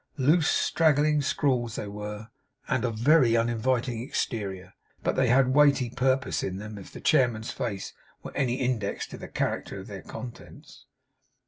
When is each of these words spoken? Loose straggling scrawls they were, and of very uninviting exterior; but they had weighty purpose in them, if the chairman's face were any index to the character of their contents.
Loose 0.17 0.49
straggling 0.49 1.21
scrawls 1.21 1.75
they 1.75 1.85
were, 1.87 2.29
and 2.67 2.83
of 2.85 2.95
very 2.97 3.37
uninviting 3.37 4.01
exterior; 4.01 4.73
but 5.03 5.15
they 5.15 5.27
had 5.27 5.53
weighty 5.53 5.91
purpose 5.91 6.41
in 6.41 6.57
them, 6.57 6.79
if 6.79 6.91
the 6.91 6.99
chairman's 6.99 7.51
face 7.51 7.93
were 8.23 8.35
any 8.35 8.55
index 8.55 9.05
to 9.05 9.15
the 9.19 9.27
character 9.27 9.79
of 9.79 9.85
their 9.85 10.01
contents. 10.01 10.87